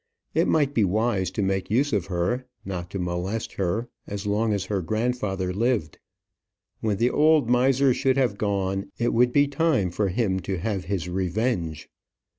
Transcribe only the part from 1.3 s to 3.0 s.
make use of her not to